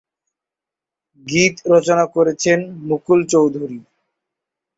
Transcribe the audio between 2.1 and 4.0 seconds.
করেছেন মুকুল চৌধুরী।